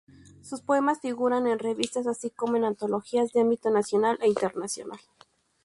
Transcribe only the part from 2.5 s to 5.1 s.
en antologías de ámbito nacional e internacional.